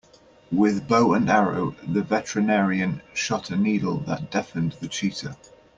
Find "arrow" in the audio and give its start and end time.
1.29-1.75